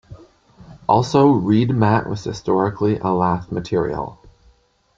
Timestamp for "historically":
2.23-2.97